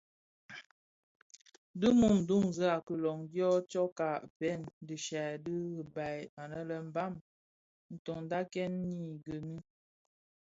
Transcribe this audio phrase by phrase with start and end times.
[1.79, 7.13] Di mum duňzi a kiloň dyo tsokka bèn dhishya di ribaï anë lè Mbam
[7.95, 9.57] ntondakèn mii gene.